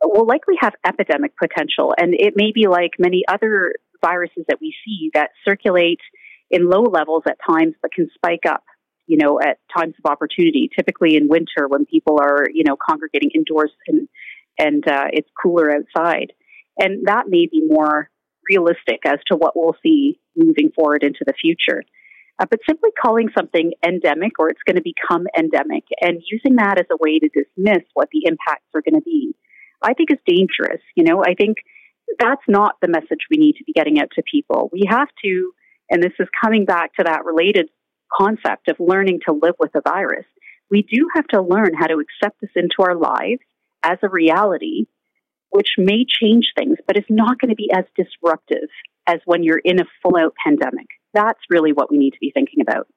will 0.02 0.26
likely 0.26 0.55
have 0.61 0.75
epidemic 0.87 1.32
potential. 1.37 1.94
And 1.96 2.14
it 2.14 2.34
may 2.37 2.52
be 2.55 2.66
like 2.69 2.93
many 2.99 3.25
other 3.26 3.75
viruses 4.05 4.44
that 4.49 4.58
we 4.61 4.75
see 4.84 5.11
that 5.14 5.31
circulate 5.46 6.00
in 6.50 6.69
low 6.69 6.82
levels 6.82 7.22
at 7.26 7.38
times 7.49 7.75
but 7.81 7.93
can 7.93 8.08
spike 8.14 8.44
up 8.46 8.64
you 9.06 9.16
know, 9.16 9.40
at 9.40 9.58
times 9.76 9.94
of 10.02 10.10
opportunity, 10.10 10.70
typically 10.74 11.16
in 11.16 11.28
winter 11.28 11.68
when 11.68 11.84
people 11.84 12.18
are, 12.20 12.46
you 12.52 12.64
know, 12.64 12.76
congregating 12.76 13.30
indoors 13.34 13.70
and, 13.86 14.08
and 14.58 14.86
uh, 14.88 15.06
it's 15.12 15.28
cooler 15.40 15.70
outside. 15.70 16.32
And 16.78 17.06
that 17.06 17.24
may 17.28 17.46
be 17.50 17.62
more 17.66 18.10
realistic 18.48 19.00
as 19.06 19.18
to 19.30 19.36
what 19.36 19.54
we'll 19.54 19.76
see 19.82 20.20
moving 20.36 20.70
forward 20.74 21.02
into 21.02 21.24
the 21.26 21.34
future. 21.40 21.82
Uh, 22.38 22.46
but 22.50 22.58
simply 22.68 22.90
calling 23.00 23.28
something 23.36 23.72
endemic 23.86 24.32
or 24.38 24.48
it's 24.48 24.62
going 24.66 24.76
to 24.76 24.82
become 24.82 25.26
endemic 25.38 25.84
and 26.00 26.20
using 26.30 26.56
that 26.56 26.80
as 26.80 26.86
a 26.90 26.96
way 26.98 27.18
to 27.20 27.28
dismiss 27.28 27.84
what 27.94 28.08
the 28.10 28.22
impacts 28.26 28.66
are 28.74 28.82
going 28.82 29.00
to 29.00 29.04
be, 29.04 29.34
I 29.82 29.94
think 29.94 30.10
is 30.10 30.18
dangerous. 30.26 30.82
You 30.96 31.04
know, 31.04 31.22
I 31.22 31.34
think 31.34 31.58
that's 32.18 32.42
not 32.48 32.74
the 32.82 32.88
message 32.88 33.26
we 33.30 33.36
need 33.36 33.54
to 33.58 33.64
be 33.64 33.72
getting 33.72 34.00
out 34.00 34.08
to 34.16 34.22
people. 34.28 34.68
We 34.72 34.82
have 34.88 35.08
to, 35.24 35.52
and 35.90 36.02
this 36.02 36.12
is 36.18 36.26
coming 36.42 36.64
back 36.64 36.94
to 36.94 37.04
that 37.04 37.24
related 37.24 37.68
concept 38.16 38.69
of 38.69 38.76
learning 38.78 39.20
to 39.26 39.32
live 39.32 39.55
with 39.58 39.75
a 39.75 39.81
virus. 39.81 40.26
We 40.70 40.82
do 40.82 41.08
have 41.14 41.26
to 41.28 41.43
learn 41.43 41.75
how 41.75 41.87
to 41.87 42.02
accept 42.02 42.40
this 42.40 42.50
into 42.56 42.76
our 42.81 42.96
lives 42.96 43.43
as 43.82 43.99
a 44.02 44.08
reality, 44.08 44.87
which 45.50 45.70
may 45.78 46.05
change 46.08 46.52
things, 46.56 46.78
but 46.87 46.96
it's 46.96 47.11
not 47.11 47.38
going 47.38 47.50
to 47.50 47.55
be 47.55 47.70
as 47.72 47.84
disruptive 47.96 48.69
as 49.06 49.20
when 49.25 49.43
you're 49.43 49.58
in 49.58 49.81
a 49.81 49.84
full 50.02 50.16
out 50.16 50.34
pandemic. 50.44 50.87
That's 51.12 51.40
really 51.50 51.72
what 51.72 51.90
we 51.90 51.99
need 51.99 52.12
to 52.12 52.20
be 52.20 52.32
thinking 52.32 52.61
about. 52.61 52.88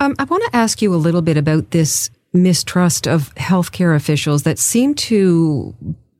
Um, 0.00 0.14
I 0.18 0.24
want 0.24 0.44
to 0.44 0.56
ask 0.56 0.82
you 0.82 0.94
a 0.94 0.96
little 0.96 1.22
bit 1.22 1.36
about 1.36 1.70
this 1.70 2.10
mistrust 2.32 3.06
of 3.06 3.34
healthcare 3.36 3.94
officials 3.94 4.42
that 4.42 4.58
seem 4.58 4.94
to 4.94 5.74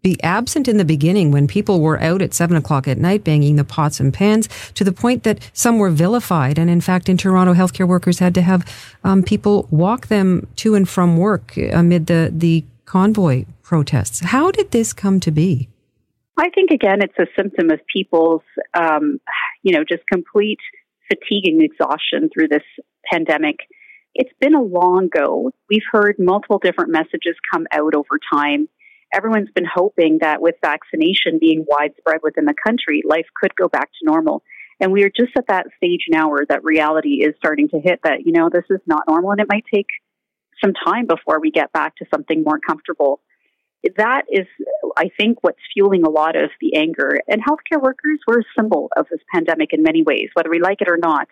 be 0.04 0.22
absent 0.22 0.68
in 0.68 0.76
the 0.76 0.84
beginning 0.84 1.30
when 1.30 1.48
people 1.48 1.80
were 1.80 1.98
out 2.02 2.20
at 2.20 2.34
seven 2.34 2.58
o'clock 2.58 2.86
at 2.86 2.98
night 2.98 3.24
banging 3.24 3.56
the 3.56 3.64
pots 3.64 3.98
and 3.98 4.12
pans 4.12 4.50
to 4.74 4.84
the 4.84 4.92
point 4.92 5.22
that 5.22 5.50
some 5.54 5.78
were 5.78 5.90
vilified. 5.90 6.58
And 6.58 6.68
in 6.68 6.82
fact, 6.82 7.08
in 7.08 7.16
Toronto, 7.16 7.54
healthcare 7.54 7.88
workers 7.88 8.18
had 8.18 8.34
to 8.34 8.42
have 8.42 8.70
um, 9.02 9.22
people 9.22 9.66
walk 9.70 10.08
them 10.08 10.46
to 10.56 10.74
and 10.74 10.86
from 10.86 11.16
work 11.16 11.56
amid 11.56 12.06
the, 12.06 12.30
the 12.30 12.64
convoy 12.84 13.46
protests. 13.62 14.20
How 14.20 14.50
did 14.50 14.72
this 14.72 14.92
come 14.92 15.20
to 15.20 15.30
be? 15.30 15.70
I 16.36 16.50
think, 16.50 16.70
again, 16.70 17.00
it's 17.00 17.18
a 17.18 17.26
symptom 17.34 17.70
of 17.70 17.80
people's, 17.90 18.42
um, 18.78 19.20
you 19.62 19.72
know, 19.74 19.84
just 19.88 20.06
complete 20.06 20.60
fatigue 21.08 21.46
and 21.46 21.62
exhaustion 21.62 22.28
through 22.28 22.48
this 22.48 22.64
pandemic. 23.10 23.56
It's 24.14 24.32
been 24.38 24.54
a 24.54 24.62
long 24.62 25.08
go. 25.08 25.50
We've 25.70 25.82
heard 25.90 26.16
multiple 26.18 26.58
different 26.58 26.90
messages 26.90 27.36
come 27.50 27.66
out 27.72 27.94
over 27.94 28.18
time 28.30 28.68
everyone's 29.14 29.50
been 29.54 29.68
hoping 29.72 30.18
that 30.20 30.42
with 30.42 30.56
vaccination 30.60 31.38
being 31.40 31.64
widespread 31.68 32.20
within 32.22 32.44
the 32.44 32.54
country, 32.66 33.02
life 33.06 33.26
could 33.40 33.54
go 33.54 33.68
back 33.68 33.90
to 33.90 34.04
normal. 34.04 34.42
And 34.80 34.92
we 34.92 35.04
are 35.04 35.10
just 35.10 35.32
at 35.38 35.46
that 35.48 35.66
stage 35.76 36.06
now 36.10 36.30
where 36.30 36.44
that 36.48 36.64
reality 36.64 37.24
is 37.24 37.34
starting 37.38 37.68
to 37.68 37.78
hit 37.78 38.00
that, 38.02 38.26
you 38.26 38.32
know, 38.32 38.50
this 38.52 38.64
is 38.70 38.80
not 38.86 39.04
normal 39.08 39.30
and 39.30 39.40
it 39.40 39.46
might 39.48 39.64
take 39.72 39.86
some 40.62 40.72
time 40.84 41.06
before 41.06 41.40
we 41.40 41.50
get 41.50 41.72
back 41.72 41.96
to 41.96 42.06
something 42.12 42.42
more 42.42 42.58
comfortable. 42.58 43.20
That 43.96 44.22
is, 44.30 44.46
I 44.96 45.10
think, 45.16 45.38
what's 45.42 45.58
fueling 45.72 46.04
a 46.04 46.10
lot 46.10 46.36
of 46.36 46.50
the 46.60 46.76
anger. 46.76 47.20
And 47.28 47.42
healthcare 47.42 47.80
workers 47.80 48.18
were 48.26 48.40
a 48.40 48.60
symbol 48.60 48.88
of 48.96 49.06
this 49.10 49.20
pandemic 49.32 49.72
in 49.72 49.82
many 49.82 50.02
ways, 50.02 50.30
whether 50.34 50.50
we 50.50 50.60
like 50.60 50.80
it 50.80 50.88
or 50.88 50.96
not. 50.96 51.28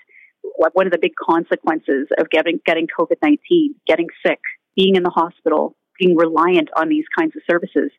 One 0.73 0.87
of 0.87 0.93
the 0.93 0.99
big 1.01 1.15
consequences 1.17 2.09
of 2.19 2.29
getting, 2.31 2.61
getting 2.67 2.87
COVID 2.87 3.17
19, 3.23 3.75
getting 3.87 4.09
sick, 4.25 4.41
being 4.77 4.97
in 4.97 5.03
the 5.03 5.11
hospital, 5.11 5.77
being 5.99 6.17
reliant 6.17 6.71
on 6.77 6.89
these 6.89 7.05
kinds 7.17 7.35
of 7.37 7.43
services. 7.51 7.91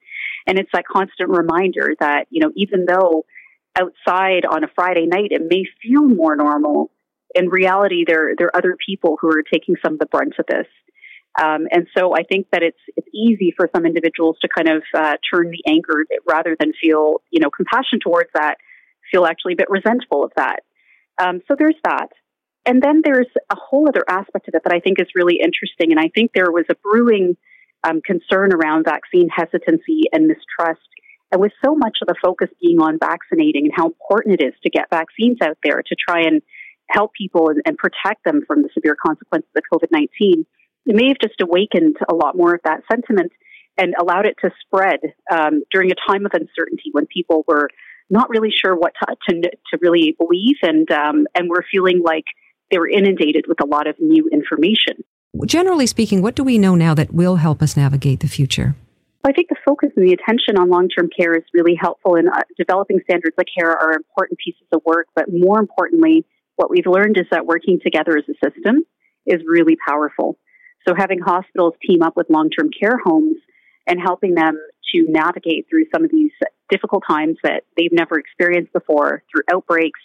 And 0.48 0.60
it's 0.60 0.70
that 0.74 0.86
constant 0.86 1.30
reminder 1.30 1.94
that, 2.00 2.28
you 2.30 2.42
know, 2.42 2.52
even 2.56 2.86
though 2.86 3.26
outside 3.76 4.46
on 4.46 4.64
a 4.64 4.68
Friday 4.76 5.06
night 5.06 5.32
it 5.32 5.42
may 5.50 5.64
feel 5.82 6.04
more 6.04 6.36
normal, 6.36 6.92
in 7.36 7.50
reality 7.50 8.04
there 8.06 8.36
there 8.38 8.48
are 8.48 8.58
other 8.58 8.78
people 8.86 9.18
who 9.20 9.28
are 9.30 9.44
taking 9.44 9.76
some 9.84 9.94
of 9.94 10.00
the 10.00 10.06
brunt 10.06 10.36
of 10.40 10.46
this. 10.48 10.68
Um, 11.42 11.66
and 11.72 11.88
so 11.98 12.14
I 12.16 12.22
think 12.24 12.48
that 12.52 12.62
it's 12.62 12.78
it's 12.96 13.08
easy 13.14 13.54
for 13.56 13.70
some 13.76 13.86
individuals 13.86 14.38
to 14.42 14.48
kind 14.48 14.70
of 14.70 14.84
uh, 14.96 15.18
turn 15.34 15.50
the 15.50 15.64
anger 15.68 16.06
rather 16.28 16.56
than 16.60 16.74
feel 16.80 17.22
you 17.32 17.40
know 17.40 17.50
compassion 17.50 18.00
towards 18.00 18.30
that, 18.36 18.58
feel 19.12 19.26
actually 19.26 19.54
a 19.54 19.58
bit 19.58 19.70
resentful 19.70 20.24
of 20.24 20.32
that. 20.36 20.60
Um, 21.22 21.42
so 21.48 21.56
there's 21.58 21.80
that. 21.84 22.10
And 22.66 22.82
then 22.82 23.02
there's 23.04 23.28
a 23.52 23.56
whole 23.56 23.90
other 23.90 24.04
aspect 24.08 24.48
of 24.48 24.56
it 24.56 24.62
that 24.64 24.74
I 24.74 24.80
think 24.80 25.00
is 25.00 25.08
really 25.16 25.40
interesting. 25.44 25.92
And 25.92 26.00
I 26.00 26.10
think 26.16 26.32
there 26.34 26.52
was 26.52 26.66
a 26.70 26.76
brewing 26.76 27.36
um, 27.84 28.02
concern 28.02 28.54
around 28.54 28.86
vaccine 28.86 29.30
hesitancy 29.30 30.04
and 30.12 30.28
mistrust. 30.28 30.82
And 31.32 31.42
with 31.42 31.52
so 31.66 31.76
much 31.76 31.98
of 32.02 32.08
the 32.08 32.16
focus 32.24 32.50
being 32.62 32.80
on 32.80 33.00
vaccinating 33.00 33.66
and 33.66 33.74
how 33.76 33.88
important 33.88 34.40
it 34.40 34.46
is 34.46 34.54
to 34.64 34.70
get 34.70 34.90
vaccines 34.90 35.38
out 35.42 35.58
there 35.64 35.82
to 35.82 35.96
try 35.96 36.22
and 36.22 36.42
help 36.90 37.14
people 37.14 37.50
and, 37.50 37.62
and 37.66 37.78
protect 37.78 38.24
them 38.24 38.44
from 38.46 38.62
the 38.62 38.70
severe 38.74 38.96
consequences 38.96 39.50
of 39.56 39.64
COVID 39.74 39.88
19, 39.92 40.46
it 40.86 40.96
may 40.96 41.08
have 41.08 41.18
just 41.22 41.42
awakened 41.42 41.98
a 42.10 42.14
lot 42.14 42.36
more 42.36 42.54
of 42.54 42.62
that 42.66 42.82
sentiment 42.92 43.32
and 43.78 43.96
allowed 44.00 44.28
it 44.28 44.36
to 44.42 44.52
spread 44.66 45.00
um, 45.32 45.64
during 45.72 45.92
a 45.92 46.12
time 46.12 46.26
of 46.26 46.34
uncertainty 46.34 46.90
when 46.92 47.08
people 47.08 47.44
were 47.48 47.70
not 48.10 48.30
really 48.30 48.52
sure 48.52 48.76
what 48.76 48.94
to, 49.02 49.16
to, 49.30 49.42
to 49.42 49.78
really 49.82 50.16
believe 50.20 50.58
and, 50.62 50.92
um, 50.92 51.26
and 51.34 51.50
were 51.50 51.66
feeling 51.72 52.02
like 52.04 52.26
they 52.70 52.78
were 52.78 52.90
inundated 52.90 53.46
with 53.48 53.62
a 53.64 53.68
lot 53.68 53.88
of 53.88 53.96
new 54.00 54.30
information. 54.32 55.04
Generally 55.46 55.88
speaking, 55.88 56.22
what 56.22 56.36
do 56.36 56.44
we 56.44 56.58
know 56.58 56.76
now 56.76 56.94
that 56.94 57.14
will 57.14 57.38
help 57.38 57.62
us 57.62 57.76
navigate 57.76 58.20
the 58.20 58.28
future? 58.28 58.76
I 59.26 59.32
think 59.32 59.50
the 59.50 59.56
focus 59.66 59.90
and 59.96 60.08
the 60.08 60.14
attention 60.14 60.58
on 60.58 60.70
long 60.70 60.90
term 60.90 61.10
care 61.10 61.36
is 61.36 61.44
really 61.54 61.76
helpful 61.80 62.16
in 62.16 62.28
uh, 62.28 62.42
developing 62.58 63.00
standards 63.04 63.36
of 63.38 63.46
care 63.58 63.72
are 63.72 63.94
important 63.94 64.38
pieces 64.38 64.68
of 64.72 64.82
work, 64.86 65.08
but 65.16 65.26
more 65.32 65.60
importantly, 65.60 66.26
what 66.56 66.70
we've 66.70 66.86
learned 66.86 67.18
is 67.18 67.26
that 67.32 67.46
working 67.46 67.80
together 67.84 68.18
as 68.18 68.26
a 68.30 68.34
system 68.46 68.84
is 69.26 69.42
really 69.48 69.76
powerful. 69.88 70.38
So 70.88 70.94
having 70.96 71.20
hospitals 71.20 71.74
team 71.88 72.04
up 72.04 72.16
with 72.16 72.30
long 72.30 72.50
term 72.50 72.70
care 72.70 73.00
homes 73.04 73.38
and 73.88 74.00
helping 74.00 74.36
them 74.36 74.60
to 74.94 75.06
navigate 75.10 75.66
through 75.70 75.86
some 75.94 76.04
of 76.04 76.12
these 76.12 76.32
difficult 76.70 77.04
times 77.08 77.38
that 77.44 77.64
they've 77.76 77.92
never 77.92 78.20
experienced 78.20 78.72
before 78.72 79.24
through 79.32 79.44
outbreaks, 79.52 80.00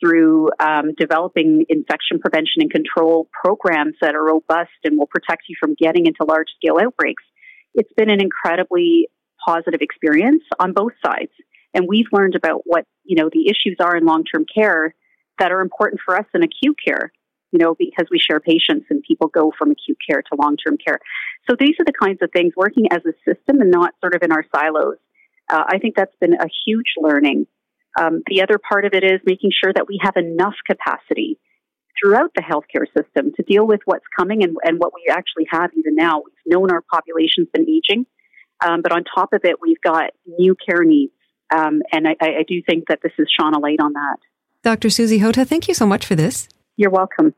through 0.00 0.50
um, 0.60 0.92
developing 0.98 1.64
infection 1.68 2.18
prevention 2.18 2.60
and 2.60 2.70
control 2.70 3.28
programs 3.32 3.94
that 4.00 4.14
are 4.14 4.24
robust 4.24 4.70
and 4.84 4.98
will 4.98 5.06
protect 5.06 5.44
you 5.48 5.56
from 5.58 5.74
getting 5.74 6.06
into 6.06 6.24
large 6.24 6.48
scale 6.56 6.78
outbreaks. 6.80 7.22
It's 7.74 7.92
been 7.96 8.10
an 8.10 8.20
incredibly 8.20 9.08
positive 9.46 9.80
experience 9.80 10.42
on 10.58 10.72
both 10.72 10.92
sides. 11.04 11.32
And 11.74 11.86
we've 11.88 12.06
learned 12.12 12.36
about 12.36 12.62
what, 12.64 12.86
you 13.04 13.16
know, 13.20 13.28
the 13.32 13.46
issues 13.48 13.76
are 13.80 13.96
in 13.96 14.04
long 14.04 14.24
term 14.24 14.44
care 14.52 14.94
that 15.38 15.50
are 15.50 15.60
important 15.60 16.00
for 16.04 16.16
us 16.16 16.26
in 16.34 16.42
acute 16.42 16.76
care, 16.86 17.12
you 17.50 17.58
know, 17.58 17.74
because 17.76 18.06
we 18.10 18.18
share 18.18 18.38
patients 18.40 18.86
and 18.90 19.02
people 19.02 19.26
go 19.26 19.52
from 19.58 19.72
acute 19.72 19.98
care 20.08 20.22
to 20.22 20.40
long 20.40 20.56
term 20.56 20.76
care. 20.76 20.98
So 21.48 21.56
these 21.58 21.74
are 21.80 21.84
the 21.84 21.92
kinds 21.92 22.18
of 22.22 22.30
things 22.32 22.52
working 22.56 22.86
as 22.92 23.02
a 23.04 23.12
system 23.28 23.60
and 23.60 23.70
not 23.70 23.94
sort 24.00 24.14
of 24.14 24.22
in 24.22 24.30
our 24.30 24.44
silos. 24.54 24.98
Uh, 25.50 25.64
I 25.66 25.78
think 25.78 25.96
that's 25.96 26.14
been 26.20 26.34
a 26.34 26.46
huge 26.64 26.94
learning. 26.96 27.46
Um, 27.98 28.22
the 28.26 28.42
other 28.42 28.58
part 28.58 28.84
of 28.84 28.92
it 28.94 29.04
is 29.04 29.20
making 29.24 29.52
sure 29.52 29.72
that 29.72 29.86
we 29.88 30.00
have 30.02 30.16
enough 30.16 30.54
capacity 30.66 31.38
throughout 32.00 32.32
the 32.34 32.42
healthcare 32.42 32.86
system 32.86 33.32
to 33.36 33.42
deal 33.42 33.66
with 33.66 33.80
what's 33.84 34.04
coming 34.16 34.42
and, 34.42 34.56
and 34.64 34.78
what 34.78 34.92
we 34.94 35.06
actually 35.10 35.46
have 35.50 35.70
even 35.76 35.94
now. 35.94 36.22
We've 36.24 36.54
known 36.54 36.70
our 36.70 36.82
population's 36.90 37.48
been 37.52 37.68
aging, 37.68 38.06
um, 38.64 38.82
but 38.82 38.92
on 38.92 39.04
top 39.04 39.32
of 39.32 39.42
it, 39.44 39.56
we've 39.60 39.80
got 39.80 40.10
new 40.26 40.56
care 40.56 40.84
needs. 40.84 41.12
Um, 41.54 41.82
and 41.92 42.08
I, 42.08 42.16
I 42.20 42.44
do 42.48 42.62
think 42.66 42.88
that 42.88 43.00
this 43.02 43.12
has 43.18 43.26
shone 43.38 43.54
a 43.54 43.58
light 43.58 43.78
on 43.80 43.92
that. 43.92 44.16
Dr. 44.62 44.90
Susy 44.90 45.18
Hota, 45.18 45.44
thank 45.44 45.68
you 45.68 45.74
so 45.74 45.86
much 45.86 46.06
for 46.06 46.14
this. 46.14 46.48
You're 46.76 46.90
welcome. 46.90 47.34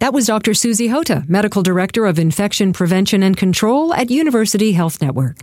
That 0.00 0.12
was 0.12 0.26
Dr. 0.26 0.52
Susy 0.52 0.88
Hota, 0.88 1.24
Medical 1.28 1.62
Director 1.62 2.06
of 2.06 2.18
Infection 2.18 2.72
Prevention 2.72 3.22
and 3.22 3.36
Control 3.36 3.94
at 3.94 4.10
University 4.10 4.72
Health 4.72 5.00
Network. 5.00 5.36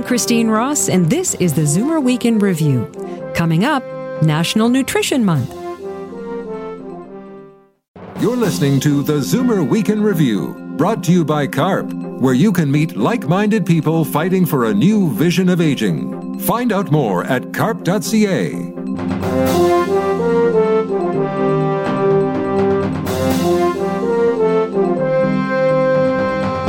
I'm 0.00 0.06
Christine 0.06 0.48
Ross, 0.48 0.88
and 0.88 1.10
this 1.10 1.34
is 1.34 1.52
the 1.52 1.60
Zoomer 1.60 2.02
Week 2.02 2.24
in 2.24 2.38
Review. 2.38 2.90
Coming 3.34 3.66
up, 3.66 3.84
National 4.22 4.70
Nutrition 4.70 5.22
Month. 5.22 5.52
You're 8.18 8.34
listening 8.34 8.80
to 8.80 9.02
the 9.02 9.18
Zoomer 9.18 9.68
Week 9.68 9.90
in 9.90 10.02
Review, 10.02 10.54
brought 10.78 11.04
to 11.04 11.12
you 11.12 11.22
by 11.22 11.46
CARP, 11.46 11.92
where 12.18 12.32
you 12.32 12.50
can 12.50 12.72
meet 12.72 12.96
like 12.96 13.28
minded 13.28 13.66
people 13.66 14.06
fighting 14.06 14.46
for 14.46 14.70
a 14.70 14.74
new 14.74 15.10
vision 15.10 15.50
of 15.50 15.60
aging. 15.60 16.38
Find 16.38 16.72
out 16.72 16.90
more 16.90 17.24
at 17.24 17.52
carp.ca. 17.52 18.79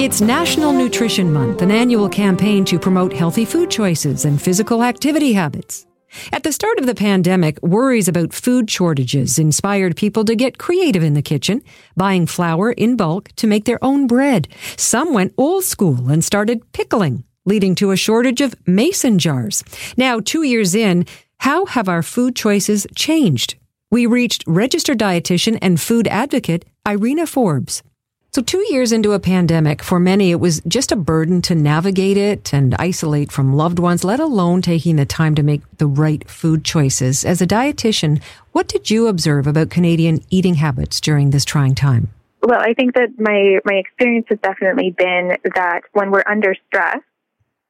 It's 0.01 0.19
National 0.19 0.73
Nutrition 0.73 1.31
Month, 1.31 1.61
an 1.61 1.69
annual 1.69 2.09
campaign 2.09 2.65
to 2.65 2.79
promote 2.79 3.13
healthy 3.13 3.45
food 3.45 3.69
choices 3.69 4.25
and 4.25 4.41
physical 4.41 4.81
activity 4.81 5.33
habits. 5.33 5.85
At 6.31 6.41
the 6.41 6.51
start 6.51 6.79
of 6.79 6.87
the 6.87 6.95
pandemic, 6.95 7.61
worries 7.61 8.07
about 8.07 8.33
food 8.33 8.67
shortages 8.67 9.37
inspired 9.37 9.95
people 9.95 10.25
to 10.25 10.35
get 10.35 10.57
creative 10.57 11.03
in 11.03 11.13
the 11.13 11.21
kitchen, 11.21 11.61
buying 11.95 12.25
flour 12.25 12.71
in 12.71 12.97
bulk 12.97 13.29
to 13.35 13.45
make 13.45 13.65
their 13.65 13.77
own 13.83 14.07
bread. 14.07 14.47
Some 14.75 15.13
went 15.13 15.35
old 15.37 15.65
school 15.65 16.09
and 16.09 16.23
started 16.23 16.73
pickling, 16.73 17.23
leading 17.45 17.75
to 17.75 17.91
a 17.91 17.95
shortage 17.95 18.41
of 18.41 18.55
mason 18.65 19.19
jars. 19.19 19.63
Now, 19.97 20.19
two 20.19 20.41
years 20.41 20.73
in, 20.73 21.05
how 21.37 21.67
have 21.67 21.87
our 21.87 22.01
food 22.01 22.35
choices 22.35 22.87
changed? 22.95 23.53
We 23.91 24.07
reached 24.07 24.45
registered 24.47 24.97
dietitian 24.97 25.59
and 25.61 25.79
food 25.79 26.07
advocate 26.07 26.65
Irena 26.87 27.27
Forbes. 27.27 27.83
So, 28.33 28.41
two 28.41 28.65
years 28.69 28.93
into 28.93 29.11
a 29.11 29.19
pandemic, 29.19 29.83
for 29.83 29.99
many, 29.99 30.31
it 30.31 30.39
was 30.39 30.61
just 30.65 30.93
a 30.93 30.95
burden 30.95 31.41
to 31.41 31.53
navigate 31.53 32.15
it 32.15 32.53
and 32.53 32.73
isolate 32.75 33.29
from 33.29 33.57
loved 33.57 33.77
ones, 33.77 34.05
let 34.05 34.21
alone 34.21 34.61
taking 34.61 34.95
the 34.95 35.05
time 35.05 35.35
to 35.35 35.43
make 35.43 35.63
the 35.79 35.85
right 35.85 36.25
food 36.29 36.63
choices. 36.63 37.25
As 37.25 37.41
a 37.41 37.45
dietitian, 37.45 38.21
what 38.53 38.69
did 38.69 38.89
you 38.89 39.07
observe 39.07 39.47
about 39.47 39.69
Canadian 39.69 40.23
eating 40.29 40.53
habits 40.53 41.01
during 41.01 41.31
this 41.31 41.43
trying 41.43 41.75
time? 41.75 42.07
Well, 42.41 42.61
I 42.61 42.73
think 42.73 42.93
that 42.93 43.19
my, 43.19 43.59
my 43.65 43.73
experience 43.73 44.27
has 44.29 44.39
definitely 44.39 44.91
been 44.91 45.35
that 45.53 45.81
when 45.91 46.09
we're 46.09 46.23
under 46.25 46.55
stress, 46.67 46.99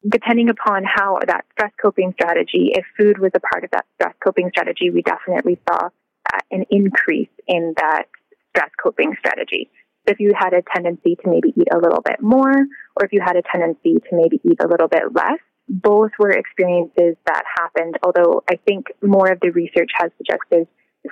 depending 0.07 0.49
upon 0.49 0.83
how 0.85 1.17
that 1.25 1.43
stress 1.53 1.71
coping 1.81 2.13
strategy, 2.13 2.71
if 2.75 2.85
food 2.95 3.17
was 3.17 3.31
a 3.33 3.39
part 3.39 3.63
of 3.63 3.71
that 3.71 3.87
stress 3.95 4.13
coping 4.23 4.51
strategy, 4.51 4.91
we 4.91 5.01
definitely 5.01 5.59
saw 5.67 5.85
uh, 5.87 6.39
an 6.51 6.65
increase 6.69 7.29
in 7.47 7.73
that 7.77 8.03
stress 8.51 8.69
coping 8.79 9.15
strategy 9.17 9.67
if 10.05 10.19
you 10.19 10.31
had 10.37 10.53
a 10.53 10.61
tendency 10.73 11.15
to 11.15 11.29
maybe 11.29 11.53
eat 11.55 11.67
a 11.73 11.77
little 11.77 12.01
bit 12.01 12.21
more, 12.21 12.51
or 12.51 13.05
if 13.05 13.13
you 13.13 13.21
had 13.23 13.35
a 13.35 13.41
tendency 13.41 13.95
to 13.95 14.09
maybe 14.11 14.41
eat 14.43 14.57
a 14.63 14.67
little 14.67 14.87
bit 14.87 15.03
less, 15.13 15.39
both 15.69 16.11
were 16.19 16.31
experiences 16.31 17.15
that 17.25 17.43
happened, 17.57 17.97
although 18.03 18.43
I 18.49 18.57
think 18.67 18.87
more 19.01 19.31
of 19.31 19.39
the 19.41 19.51
research 19.51 19.91
has 19.99 20.11
suggested 20.17 20.67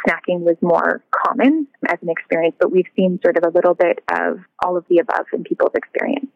snacking 0.08 0.42
was 0.42 0.58
more 0.62 1.04
common 1.12 1.68
as 1.88 1.98
an 2.02 2.10
experience, 2.10 2.56
but 2.60 2.72
we've 2.72 2.90
seen 2.96 3.20
sort 3.24 3.38
of 3.38 3.44
a 3.44 3.56
little 3.56 3.74
bit 3.74 4.04
of 4.12 4.40
all 4.64 4.78
of 4.78 4.86
the 4.90 5.00
above 5.00 5.26
in 5.34 5.44
people's 5.44 5.74
experience 5.76 6.28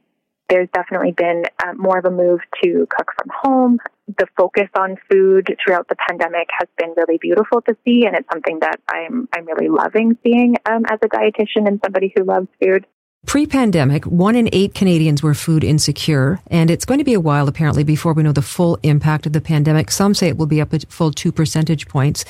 there's 0.53 0.69
definitely 0.73 1.11
been 1.11 1.43
uh, 1.63 1.73
more 1.75 1.97
of 1.97 2.05
a 2.05 2.11
move 2.11 2.39
to 2.63 2.87
cook 2.89 3.11
from 3.17 3.31
home. 3.43 3.79
The 4.07 4.27
focus 4.37 4.67
on 4.77 4.97
food 5.09 5.55
throughout 5.63 5.87
the 5.87 5.95
pandemic 5.95 6.49
has 6.59 6.67
been 6.77 6.93
really 6.97 7.17
beautiful 7.17 7.61
to 7.61 7.75
see, 7.85 8.05
and 8.05 8.15
it's 8.15 8.27
something 8.31 8.59
that 8.59 8.79
I'm 8.89 9.29
I'm 9.33 9.45
really 9.45 9.69
loving 9.69 10.17
seeing 10.23 10.55
um, 10.69 10.83
as 10.89 10.99
a 11.03 11.07
dietitian 11.07 11.67
and 11.67 11.79
somebody 11.83 12.13
who 12.15 12.23
loves 12.23 12.47
food. 12.61 12.85
Pre 13.25 13.47
pandemic, 13.47 14.03
one 14.05 14.35
in 14.35 14.49
eight 14.51 14.75
Canadians 14.75 15.23
were 15.23 15.33
food 15.33 15.63
insecure, 15.63 16.41
and 16.47 16.69
it's 16.69 16.83
going 16.83 16.97
to 16.97 17.05
be 17.05 17.13
a 17.13 17.21
while 17.21 17.47
apparently 17.47 17.85
before 17.85 18.11
we 18.11 18.23
know 18.23 18.33
the 18.33 18.41
full 18.41 18.77
impact 18.83 19.25
of 19.25 19.31
the 19.31 19.39
pandemic. 19.39 19.89
Some 19.91 20.13
say 20.13 20.27
it 20.27 20.37
will 20.37 20.47
be 20.47 20.59
up 20.59 20.73
a 20.73 20.79
full 20.81 21.11
two 21.11 21.31
percentage 21.31 21.87
points. 21.87 22.25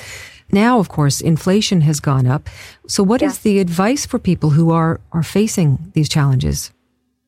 Now, 0.52 0.78
of 0.78 0.88
course, 0.88 1.20
inflation 1.20 1.80
has 1.80 1.98
gone 1.98 2.28
up. 2.28 2.48
So, 2.86 3.02
what 3.02 3.22
yeah. 3.22 3.28
is 3.28 3.40
the 3.40 3.58
advice 3.58 4.06
for 4.06 4.20
people 4.20 4.50
who 4.50 4.70
are, 4.70 5.00
are 5.10 5.24
facing 5.24 5.90
these 5.94 6.08
challenges? 6.08 6.70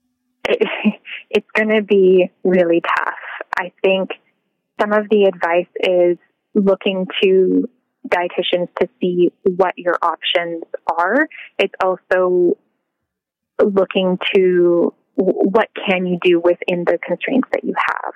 it's 0.45 1.51
going 1.55 1.71
to 1.71 1.83
be 1.83 2.31
really 2.45 2.81
tough. 2.81 3.15
I 3.59 3.73
think 3.83 4.11
some 4.81 4.93
of 4.93 5.09
the 5.11 5.25
advice 5.25 5.69
is 5.81 6.19
looking 6.55 7.07
to 7.23 7.69
dietitians 8.09 8.69
to 8.81 8.89
see 9.01 9.31
what 9.45 9.75
your 9.77 9.97
options 10.03 10.63
are. 10.87 11.29
It's 11.59 11.75
also 11.83 12.57
looking 13.63 14.19
to 14.35 14.95
what 15.17 15.69
can 15.89 16.07
you 16.07 16.19
do 16.23 16.41
within 16.41 16.85
the 16.85 16.99
constraints 17.05 17.49
that 17.53 17.65
you 17.65 17.75
have. 17.77 18.15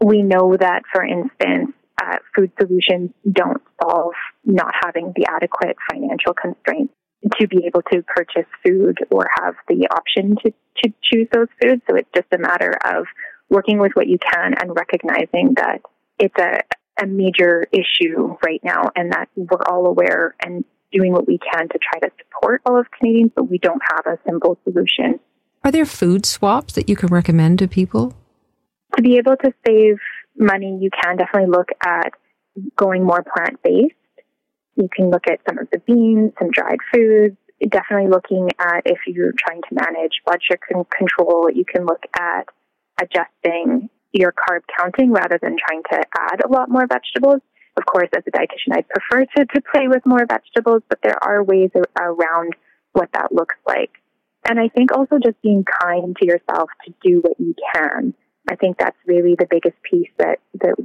We 0.00 0.22
know 0.22 0.56
that, 0.58 0.82
for 0.92 1.02
instance, 1.02 1.72
uh, 2.00 2.18
food 2.34 2.52
solutions 2.60 3.10
don't 3.30 3.62
solve 3.82 4.12
not 4.44 4.74
having 4.84 5.14
the 5.16 5.26
adequate 5.30 5.76
financial 5.90 6.34
constraints 6.34 6.92
to 7.40 7.48
be 7.48 7.64
able 7.66 7.82
to 7.90 8.02
purchase 8.02 8.46
food 8.64 8.98
or 9.10 9.26
have 9.40 9.54
the 9.68 9.88
option 9.90 10.36
to, 10.44 10.52
to 10.84 10.92
choose 11.02 11.26
those 11.32 11.48
foods. 11.60 11.82
So 11.88 11.96
it's 11.96 12.08
just 12.14 12.28
a 12.32 12.38
matter 12.38 12.74
of 12.84 13.06
working 13.48 13.78
with 13.78 13.92
what 13.94 14.08
you 14.08 14.18
can 14.18 14.54
and 14.60 14.74
recognizing 14.74 15.54
that 15.56 15.80
it's 16.18 16.34
a, 16.38 16.60
a 17.02 17.06
major 17.06 17.66
issue 17.72 18.36
right 18.44 18.60
now 18.64 18.90
and 18.96 19.12
that 19.12 19.28
we're 19.36 19.62
all 19.68 19.86
aware 19.86 20.34
and 20.44 20.64
doing 20.92 21.12
what 21.12 21.26
we 21.26 21.38
can 21.38 21.68
to 21.68 21.78
try 21.78 22.00
to 22.00 22.10
support 22.18 22.62
all 22.64 22.78
of 22.78 22.86
Canadians, 22.90 23.32
but 23.34 23.50
we 23.50 23.58
don't 23.58 23.82
have 23.90 24.06
a 24.06 24.18
simple 24.26 24.58
solution. 24.64 25.20
Are 25.64 25.72
there 25.72 25.86
food 25.86 26.24
swaps 26.24 26.74
that 26.74 26.88
you 26.88 26.96
can 26.96 27.08
recommend 27.08 27.58
to 27.58 27.68
people? 27.68 28.14
To 28.96 29.02
be 29.02 29.18
able 29.18 29.36
to 29.36 29.52
save 29.66 29.96
money, 30.38 30.78
you 30.80 30.90
can 31.02 31.16
definitely 31.16 31.50
look 31.50 31.68
at 31.84 32.12
going 32.76 33.04
more 33.04 33.22
plant 33.22 33.62
based 33.62 33.94
you 34.76 34.88
can 34.94 35.10
look 35.10 35.24
at 35.26 35.40
some 35.48 35.58
of 35.58 35.68
the 35.72 35.78
beans, 35.78 36.32
some 36.38 36.50
dried 36.50 36.78
foods, 36.92 37.36
definitely 37.68 38.10
looking 38.10 38.50
at 38.58 38.82
if 38.84 38.98
you're 39.06 39.32
trying 39.38 39.62
to 39.62 39.68
manage 39.74 40.20
blood 40.24 40.40
sugar 40.42 40.84
control, 40.96 41.50
you 41.50 41.64
can 41.64 41.86
look 41.86 42.02
at 42.18 42.46
adjusting 43.00 43.88
your 44.12 44.32
carb 44.32 44.60
counting 44.78 45.12
rather 45.12 45.38
than 45.40 45.56
trying 45.58 45.82
to 45.92 46.02
add 46.18 46.44
a 46.44 46.48
lot 46.48 46.70
more 46.70 46.86
vegetables. 46.86 47.40
Of 47.76 47.84
course, 47.84 48.08
as 48.16 48.22
a 48.26 48.30
dietitian, 48.30 48.72
I 48.72 48.82
prefer 48.82 49.26
to, 49.36 49.44
to 49.44 49.60
play 49.72 49.88
with 49.88 50.06
more 50.06 50.24
vegetables, 50.26 50.82
but 50.88 50.98
there 51.02 51.22
are 51.22 51.44
ways 51.44 51.70
around 51.98 52.54
what 52.92 53.10
that 53.12 53.32
looks 53.32 53.56
like. 53.66 53.90
And 54.48 54.58
I 54.58 54.68
think 54.68 54.92
also 54.92 55.18
just 55.22 55.40
being 55.42 55.64
kind 55.82 56.16
to 56.16 56.26
yourself 56.26 56.70
to 56.86 56.94
do 57.02 57.20
what 57.20 57.38
you 57.38 57.54
can. 57.74 58.14
I 58.50 58.56
think 58.56 58.78
that's 58.78 58.96
really 59.06 59.34
the 59.38 59.46
biggest 59.50 59.76
piece 59.82 60.10
that, 60.18 60.38
that 60.62 60.76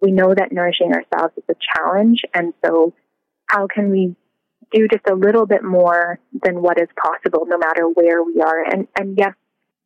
we 0.00 0.10
know 0.10 0.34
that 0.34 0.52
nourishing 0.52 0.92
ourselves 0.92 1.34
is 1.36 1.44
a 1.48 1.54
challenge. 1.76 2.22
And 2.34 2.54
so 2.64 2.94
how 3.46 3.66
can 3.66 3.90
we 3.90 4.16
do 4.72 4.88
just 4.88 5.06
a 5.08 5.14
little 5.14 5.46
bit 5.46 5.62
more 5.62 6.18
than 6.42 6.62
what 6.62 6.80
is 6.80 6.88
possible 7.00 7.44
no 7.46 7.58
matter 7.58 7.86
where 7.88 8.22
we 8.22 8.40
are? 8.40 8.64
And, 8.64 8.88
and 8.98 9.18
yes, 9.18 9.34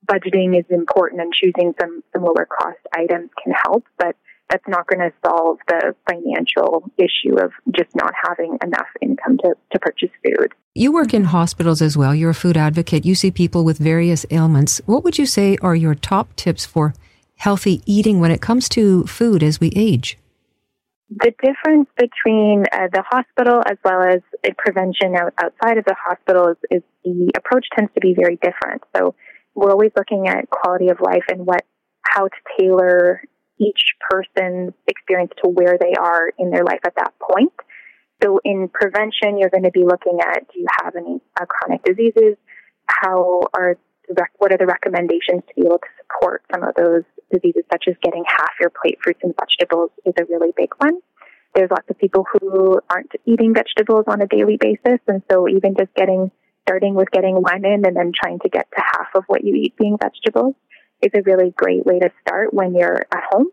budgeting 0.04 0.58
is 0.58 0.64
important 0.70 1.20
and 1.20 1.32
choosing 1.32 1.74
some, 1.80 2.02
some 2.12 2.22
lower 2.22 2.46
cost 2.46 2.78
items 2.94 3.30
can 3.42 3.52
help, 3.64 3.84
but 3.98 4.16
that's 4.50 4.64
not 4.68 4.86
going 4.86 5.00
to 5.00 5.12
solve 5.26 5.58
the 5.68 5.94
financial 6.08 6.90
issue 6.98 7.36
of 7.38 7.52
just 7.74 7.94
not 7.94 8.12
having 8.28 8.58
enough 8.62 8.86
income 9.00 9.38
to, 9.38 9.54
to 9.72 9.78
purchase 9.78 10.10
food. 10.22 10.52
You 10.74 10.92
work 10.92 11.14
in 11.14 11.24
hospitals 11.24 11.80
as 11.80 11.96
well. 11.96 12.14
You're 12.14 12.30
a 12.30 12.34
food 12.34 12.56
advocate. 12.56 13.04
You 13.04 13.14
see 13.14 13.30
people 13.30 13.64
with 13.64 13.78
various 13.78 14.26
ailments. 14.30 14.80
What 14.86 15.02
would 15.04 15.18
you 15.18 15.26
say 15.26 15.56
are 15.62 15.74
your 15.74 15.94
top 15.94 16.36
tips 16.36 16.66
for 16.66 16.94
healthy 17.36 17.82
eating 17.86 18.20
when 18.20 18.30
it 18.30 18.40
comes 18.40 18.68
to 18.70 19.04
food 19.04 19.42
as 19.42 19.60
we 19.60 19.72
age? 19.74 20.18
The 21.10 21.32
difference 21.42 21.88
between 21.96 22.64
uh, 22.72 22.88
the 22.92 23.02
hospital 23.08 23.62
as 23.66 23.78
well 23.84 24.02
as 24.02 24.20
prevention 24.58 25.14
outside 25.16 25.78
of 25.78 25.84
the 25.84 25.94
hospital 25.98 26.48
is, 26.48 26.56
is 26.70 26.82
the 27.04 27.30
approach 27.36 27.66
tends 27.74 27.92
to 27.94 28.00
be 28.00 28.14
very 28.14 28.36
different. 28.36 28.82
So 28.96 29.14
we're 29.54 29.70
always 29.70 29.92
looking 29.96 30.28
at 30.28 30.50
quality 30.50 30.88
of 30.88 31.00
life 31.00 31.24
and 31.28 31.46
what 31.46 31.64
how 32.02 32.28
to 32.28 32.36
tailor 32.58 33.22
each 33.58 33.94
person's 34.10 34.72
experience 34.88 35.32
to 35.42 35.48
where 35.48 35.78
they 35.80 35.94
are 35.98 36.30
in 36.38 36.50
their 36.50 36.64
life 36.64 36.80
at 36.84 36.94
that 36.96 37.12
point. 37.18 37.52
So 38.22 38.40
in 38.44 38.68
prevention, 38.68 39.38
you're 39.38 39.50
going 39.50 39.64
to 39.64 39.70
be 39.70 39.84
looking 39.84 40.18
at 40.20 40.46
do 40.52 40.60
you 40.60 40.66
have 40.82 40.96
any 40.96 41.20
uh, 41.40 41.46
chronic 41.46 41.82
diseases? 41.84 42.36
How 42.86 43.42
are 43.54 43.76
what 44.38 44.52
are 44.52 44.58
the 44.58 44.66
recommendations 44.66 45.42
to 45.48 45.54
be 45.56 45.62
able 45.66 45.78
to 45.78 45.88
support 46.02 46.42
some 46.52 46.62
of 46.62 46.74
those 46.74 47.04
diseases, 47.32 47.62
such 47.72 47.84
as 47.88 47.94
getting 48.02 48.22
half 48.26 48.50
your 48.60 48.70
plate 48.70 48.98
fruits 49.02 49.20
and 49.22 49.34
vegetables 49.38 49.90
is 50.04 50.12
a 50.20 50.24
really 50.26 50.52
big 50.56 50.70
one. 50.78 50.98
There's 51.54 51.70
lots 51.70 51.88
of 51.88 51.98
people 51.98 52.26
who 52.30 52.80
aren't 52.90 53.12
eating 53.24 53.54
vegetables 53.54 54.04
on 54.08 54.20
a 54.20 54.26
daily 54.26 54.58
basis, 54.58 55.00
and 55.06 55.22
so 55.30 55.48
even 55.48 55.74
just 55.78 55.94
getting 55.94 56.30
starting 56.66 56.94
with 56.94 57.10
getting 57.10 57.36
one 57.36 57.64
in 57.64 57.86
and 57.86 57.96
then 57.96 58.12
trying 58.14 58.38
to 58.40 58.48
get 58.48 58.66
to 58.70 58.82
half 58.82 59.08
of 59.14 59.24
what 59.26 59.44
you 59.44 59.54
eat 59.54 59.76
being 59.76 59.96
vegetables 60.00 60.54
is 61.02 61.10
a 61.14 61.22
really 61.22 61.52
great 61.56 61.84
way 61.84 61.98
to 61.98 62.10
start 62.22 62.52
when 62.52 62.74
you're 62.74 63.04
at 63.12 63.22
home. 63.30 63.48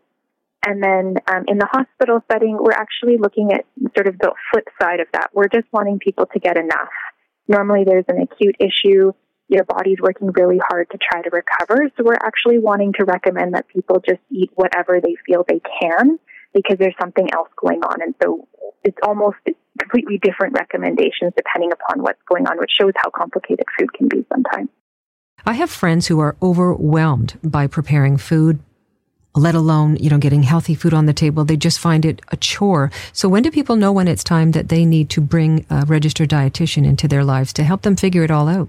And 0.64 0.82
then 0.82 1.16
um, 1.26 1.44
in 1.48 1.58
the 1.58 1.66
hospital 1.70 2.20
setting, 2.30 2.56
we're 2.58 2.72
actually 2.72 3.18
looking 3.18 3.52
at 3.52 3.66
sort 3.96 4.06
of 4.06 4.18
the 4.18 4.32
flip 4.50 4.68
side 4.80 5.00
of 5.00 5.08
that. 5.12 5.30
We're 5.32 5.48
just 5.48 5.66
wanting 5.72 5.98
people 5.98 6.26
to 6.32 6.38
get 6.38 6.56
enough. 6.56 6.92
Normally, 7.48 7.84
there's 7.84 8.04
an 8.08 8.22
acute 8.22 8.56
issue. 8.60 9.12
Your 9.48 9.64
body's 9.64 9.98
working 10.00 10.30
really 10.32 10.60
hard 10.68 10.88
to 10.92 10.98
try 10.98 11.20
to 11.20 11.30
recover. 11.30 11.90
So 11.96 12.04
we're 12.04 12.14
actually 12.14 12.60
wanting 12.60 12.92
to 12.98 13.04
recommend 13.04 13.54
that 13.54 13.66
people 13.68 14.00
just 14.06 14.20
eat 14.30 14.50
whatever 14.54 15.00
they 15.02 15.16
feel 15.26 15.44
they 15.46 15.60
can 15.80 16.18
because 16.54 16.76
there's 16.78 16.94
something 17.00 17.28
else 17.34 17.48
going 17.60 17.82
on. 17.82 18.00
And 18.00 18.14
so 18.22 18.46
it's 18.84 18.98
almost 19.02 19.38
completely 19.92 20.18
different 20.18 20.54
recommendations 20.54 21.32
depending 21.36 21.72
upon 21.72 22.02
what's 22.02 22.20
going 22.28 22.46
on, 22.46 22.58
which 22.58 22.70
shows 22.78 22.92
how 22.96 23.10
complicated 23.10 23.64
food 23.78 23.92
can 23.94 24.08
be 24.08 24.24
sometimes. 24.32 24.68
I 25.44 25.54
have 25.54 25.70
friends 25.70 26.06
who 26.06 26.20
are 26.20 26.36
overwhelmed 26.40 27.38
by 27.42 27.66
preparing 27.66 28.16
food, 28.16 28.60
let 29.34 29.54
alone, 29.54 29.96
you 29.96 30.08
know, 30.08 30.18
getting 30.18 30.44
healthy 30.44 30.74
food 30.74 30.94
on 30.94 31.06
the 31.06 31.12
table. 31.12 31.44
They 31.44 31.56
just 31.56 31.80
find 31.80 32.04
it 32.04 32.20
a 32.28 32.36
chore. 32.36 32.90
So 33.12 33.28
when 33.28 33.42
do 33.42 33.50
people 33.50 33.76
know 33.76 33.92
when 33.92 34.08
it's 34.08 34.24
time 34.24 34.52
that 34.52 34.68
they 34.68 34.84
need 34.84 35.10
to 35.10 35.20
bring 35.20 35.66
a 35.68 35.84
registered 35.86 36.30
dietitian 36.30 36.86
into 36.86 37.08
their 37.08 37.24
lives 37.24 37.52
to 37.54 37.64
help 37.64 37.82
them 37.82 37.96
figure 37.96 38.22
it 38.22 38.30
all 38.30 38.48
out? 38.48 38.68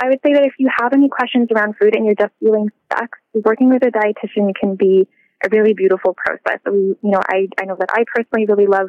I 0.00 0.08
would 0.08 0.20
say 0.24 0.32
that 0.34 0.44
if 0.44 0.54
you 0.58 0.68
have 0.80 0.92
any 0.92 1.08
questions 1.08 1.48
around 1.54 1.76
food 1.80 1.94
and 1.94 2.04
you're 2.04 2.14
just 2.14 2.32
feeling 2.40 2.68
stuck, 2.86 3.10
working 3.44 3.70
with 3.70 3.82
a 3.84 3.90
dietitian 3.90 4.54
can 4.58 4.76
be 4.76 5.06
a 5.44 5.48
really 5.50 5.74
beautiful 5.74 6.14
process. 6.14 6.60
You 6.66 6.96
know, 7.02 7.20
I, 7.28 7.48
I 7.60 7.64
know 7.64 7.76
that 7.78 7.90
I 7.90 8.04
personally 8.14 8.46
really 8.46 8.66
love 8.66 8.88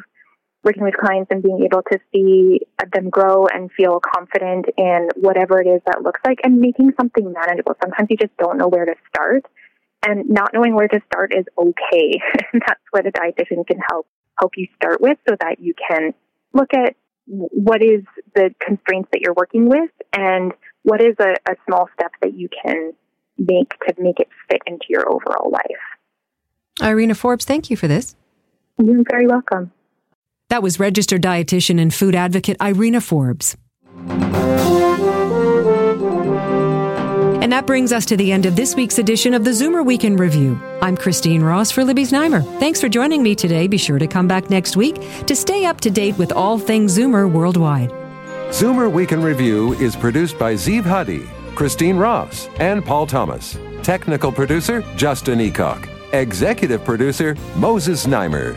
working 0.66 0.82
with 0.82 0.94
clients 0.96 1.28
and 1.30 1.44
being 1.44 1.62
able 1.64 1.80
to 1.90 1.98
see 2.12 2.60
them 2.92 3.08
grow 3.08 3.46
and 3.46 3.70
feel 3.72 4.00
confident 4.00 4.66
in 4.76 5.08
whatever 5.14 5.60
it 5.60 5.66
is 5.68 5.80
that 5.86 6.02
looks 6.02 6.20
like 6.26 6.40
and 6.42 6.58
making 6.58 6.92
something 6.98 7.32
manageable. 7.32 7.72
Sometimes 7.80 8.08
you 8.10 8.16
just 8.16 8.36
don't 8.36 8.58
know 8.58 8.66
where 8.66 8.84
to 8.84 8.94
start 9.08 9.46
and 10.04 10.28
not 10.28 10.50
knowing 10.52 10.74
where 10.74 10.88
to 10.88 11.00
start 11.06 11.32
is 11.32 11.44
okay. 11.56 12.20
That's 12.52 12.82
what 12.90 13.06
a 13.06 13.12
dietitian 13.12 13.64
can 13.66 13.78
help 13.88 14.08
help 14.38 14.52
you 14.56 14.66
start 14.76 15.00
with 15.00 15.16
so 15.26 15.36
that 15.40 15.60
you 15.60 15.72
can 15.88 16.12
look 16.52 16.74
at 16.74 16.96
what 17.26 17.82
is 17.82 18.02
the 18.34 18.54
constraints 18.60 19.08
that 19.12 19.20
you're 19.22 19.34
working 19.34 19.68
with 19.68 19.90
and 20.12 20.52
what 20.82 21.00
is 21.00 21.14
a, 21.20 21.34
a 21.50 21.54
small 21.66 21.88
step 21.94 22.10
that 22.20 22.34
you 22.34 22.48
can 22.62 22.92
make 23.38 23.70
to 23.86 23.94
make 23.98 24.18
it 24.18 24.28
fit 24.50 24.60
into 24.66 24.86
your 24.88 25.08
overall 25.10 25.50
life. 25.50 25.62
Irena 26.82 27.14
Forbes, 27.14 27.44
thank 27.44 27.70
you 27.70 27.76
for 27.76 27.88
this. 27.88 28.16
You're 28.78 29.04
very 29.08 29.26
welcome. 29.26 29.72
That 30.48 30.62
was 30.62 30.78
registered 30.78 31.22
dietitian 31.22 31.80
and 31.80 31.92
food 31.92 32.14
advocate 32.14 32.56
Irena 32.62 33.00
Forbes. 33.00 33.56
And 37.42 37.52
that 37.52 37.66
brings 37.66 37.92
us 37.92 38.06
to 38.06 38.16
the 38.16 38.32
end 38.32 38.46
of 38.46 38.56
this 38.56 38.74
week's 38.74 38.98
edition 38.98 39.34
of 39.34 39.44
the 39.44 39.50
Zoomer 39.50 39.84
Week 39.84 40.04
in 40.04 40.16
Review. 40.16 40.60
I'm 40.82 40.96
Christine 40.96 41.42
Ross 41.42 41.70
for 41.70 41.84
Libby's 41.84 42.10
Znaimer. 42.10 42.42
Thanks 42.58 42.80
for 42.80 42.88
joining 42.88 43.22
me 43.22 43.34
today. 43.34 43.66
Be 43.68 43.76
sure 43.76 43.98
to 43.98 44.06
come 44.06 44.26
back 44.26 44.50
next 44.50 44.76
week 44.76 44.96
to 45.26 45.36
stay 45.36 45.64
up 45.64 45.80
to 45.82 45.90
date 45.90 46.18
with 46.18 46.32
all 46.32 46.58
things 46.58 46.96
Zoomer 46.96 47.30
worldwide. 47.30 47.90
Zoomer 48.50 48.90
Week 48.90 49.12
in 49.12 49.22
Review 49.22 49.74
is 49.74 49.94
produced 49.94 50.38
by 50.38 50.54
Zeev 50.54 50.82
Huddy, 50.82 51.28
Christine 51.54 51.96
Ross, 51.96 52.48
and 52.58 52.84
Paul 52.84 53.06
Thomas. 53.06 53.58
Technical 53.82 54.32
producer, 54.32 54.82
Justin 54.96 55.38
Eacock. 55.38 55.88
Executive 56.12 56.84
producer, 56.84 57.36
Moses 57.56 58.06
Znaimer. 58.06 58.56